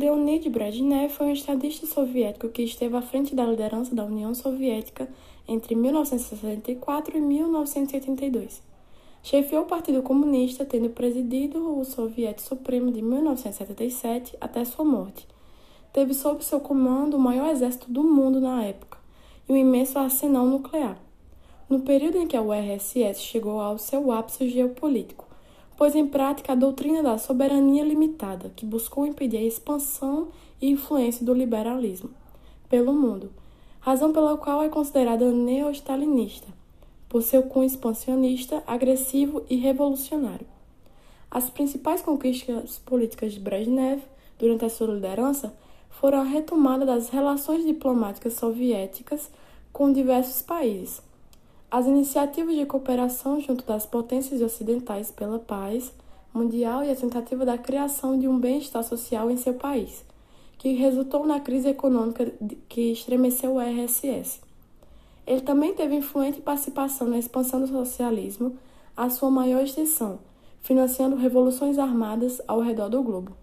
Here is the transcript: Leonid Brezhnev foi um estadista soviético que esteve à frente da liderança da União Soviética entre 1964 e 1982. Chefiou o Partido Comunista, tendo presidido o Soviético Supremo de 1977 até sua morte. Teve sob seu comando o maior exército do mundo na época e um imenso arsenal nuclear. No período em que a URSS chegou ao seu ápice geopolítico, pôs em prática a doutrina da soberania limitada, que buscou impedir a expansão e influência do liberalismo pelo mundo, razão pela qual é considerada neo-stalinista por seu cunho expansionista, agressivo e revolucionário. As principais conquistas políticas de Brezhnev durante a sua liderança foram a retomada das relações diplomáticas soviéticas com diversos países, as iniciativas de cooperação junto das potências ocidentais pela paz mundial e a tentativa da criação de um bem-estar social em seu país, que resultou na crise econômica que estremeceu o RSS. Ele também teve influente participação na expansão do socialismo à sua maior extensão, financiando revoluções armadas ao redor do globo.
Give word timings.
Leonid 0.00 0.48
Brezhnev 0.48 1.12
foi 1.12 1.26
um 1.26 1.32
estadista 1.32 1.86
soviético 1.86 2.48
que 2.48 2.62
esteve 2.62 2.96
à 2.96 3.02
frente 3.02 3.34
da 3.34 3.44
liderança 3.44 3.94
da 3.94 4.02
União 4.02 4.34
Soviética 4.34 5.06
entre 5.46 5.74
1964 5.74 7.18
e 7.18 7.20
1982. 7.20 8.62
Chefiou 9.22 9.64
o 9.64 9.66
Partido 9.66 10.02
Comunista, 10.02 10.64
tendo 10.64 10.88
presidido 10.88 11.78
o 11.78 11.84
Soviético 11.84 12.48
Supremo 12.48 12.90
de 12.90 13.02
1977 13.02 14.38
até 14.40 14.64
sua 14.64 14.86
morte. 14.86 15.28
Teve 15.92 16.14
sob 16.14 16.42
seu 16.42 16.60
comando 16.60 17.18
o 17.18 17.20
maior 17.20 17.50
exército 17.50 17.92
do 17.92 18.02
mundo 18.02 18.40
na 18.40 18.64
época 18.64 18.96
e 19.46 19.52
um 19.52 19.56
imenso 19.56 19.98
arsenal 19.98 20.46
nuclear. 20.46 20.96
No 21.68 21.80
período 21.80 22.16
em 22.16 22.26
que 22.26 22.38
a 22.38 22.40
URSS 22.40 23.20
chegou 23.20 23.60
ao 23.60 23.76
seu 23.76 24.10
ápice 24.10 24.48
geopolítico, 24.48 25.28
pôs 25.80 25.94
em 25.94 26.06
prática 26.06 26.52
a 26.52 26.54
doutrina 26.54 27.02
da 27.02 27.16
soberania 27.16 27.82
limitada, 27.82 28.52
que 28.54 28.66
buscou 28.66 29.06
impedir 29.06 29.38
a 29.38 29.42
expansão 29.42 30.28
e 30.60 30.68
influência 30.68 31.24
do 31.24 31.32
liberalismo 31.32 32.10
pelo 32.68 32.92
mundo, 32.92 33.32
razão 33.80 34.12
pela 34.12 34.36
qual 34.36 34.62
é 34.62 34.68
considerada 34.68 35.32
neo-stalinista 35.32 36.48
por 37.08 37.22
seu 37.22 37.44
cunho 37.44 37.64
expansionista, 37.64 38.62
agressivo 38.66 39.42
e 39.48 39.56
revolucionário. 39.56 40.46
As 41.30 41.48
principais 41.48 42.02
conquistas 42.02 42.78
políticas 42.84 43.32
de 43.32 43.40
Brezhnev 43.40 44.02
durante 44.38 44.66
a 44.66 44.68
sua 44.68 44.88
liderança 44.88 45.50
foram 45.88 46.20
a 46.20 46.24
retomada 46.24 46.84
das 46.84 47.08
relações 47.08 47.64
diplomáticas 47.64 48.34
soviéticas 48.34 49.30
com 49.72 49.90
diversos 49.90 50.42
países, 50.42 51.00
as 51.70 51.86
iniciativas 51.86 52.56
de 52.56 52.66
cooperação 52.66 53.40
junto 53.40 53.64
das 53.64 53.86
potências 53.86 54.42
ocidentais 54.42 55.10
pela 55.12 55.38
paz 55.38 55.92
mundial 56.34 56.82
e 56.82 56.90
a 56.90 56.96
tentativa 56.96 57.44
da 57.44 57.56
criação 57.56 58.18
de 58.18 58.26
um 58.26 58.38
bem-estar 58.38 58.82
social 58.82 59.30
em 59.30 59.36
seu 59.36 59.54
país, 59.54 60.04
que 60.58 60.72
resultou 60.72 61.24
na 61.24 61.38
crise 61.38 61.68
econômica 61.68 62.32
que 62.68 62.92
estremeceu 62.92 63.54
o 63.54 63.60
RSS. 63.60 64.40
Ele 65.26 65.42
também 65.42 65.72
teve 65.72 65.94
influente 65.94 66.40
participação 66.40 67.08
na 67.08 67.18
expansão 67.18 67.60
do 67.60 67.68
socialismo 67.68 68.56
à 68.96 69.08
sua 69.08 69.30
maior 69.30 69.62
extensão, 69.62 70.18
financiando 70.60 71.14
revoluções 71.14 71.78
armadas 71.78 72.40
ao 72.48 72.60
redor 72.60 72.88
do 72.88 73.02
globo. 73.02 73.36